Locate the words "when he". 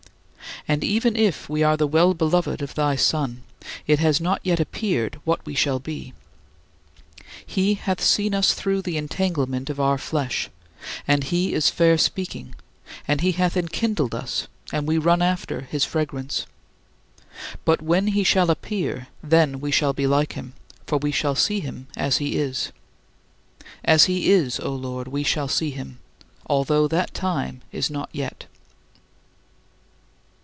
17.81-18.23